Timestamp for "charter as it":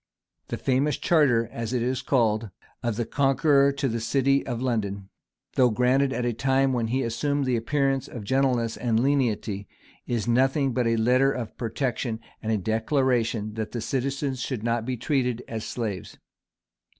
0.97-1.83